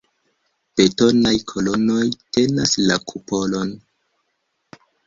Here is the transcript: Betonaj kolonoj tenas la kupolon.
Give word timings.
Betonaj 0.79 1.35
kolonoj 1.53 2.07
tenas 2.09 2.75
la 2.89 2.99
kupolon. 3.13 3.79